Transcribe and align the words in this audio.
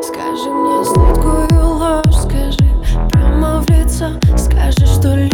Скажи 0.00 0.50
мне, 0.50 0.84
сладкую 0.84 1.37
сердцу 3.98 4.38
Скажешь, 4.38 4.88
что 4.88 5.14
любишь 5.16 5.27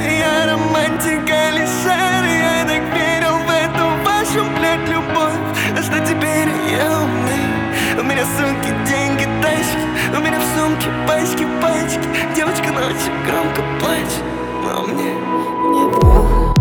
Я 0.00 0.46
романтик 0.46 1.28
Алишер 1.30 2.24
Я 2.24 2.64
так 2.64 2.82
верил 2.94 3.36
в 3.38 3.50
эту 3.50 3.84
вашу, 4.04 4.44
блядь, 4.58 4.88
любовь. 4.88 5.38
А 5.76 5.82
что 5.82 5.98
теперь 6.00 6.48
я 6.70 7.00
умный 7.00 8.00
У 8.00 8.02
меня 8.02 8.24
сумки, 8.36 8.74
деньги, 8.86 9.28
тачки 9.42 10.16
У 10.16 10.20
меня 10.20 10.38
в 10.40 10.58
сумке 10.58 10.88
пачки, 11.06 11.46
пачки. 11.60 12.34
Девочка 12.34 12.72
ночью 12.72 13.12
громко 13.26 13.62
плачет 13.80 14.24
Но 14.64 14.82
мне 14.84 15.12
не 15.12 15.84
неплохо 15.86 16.59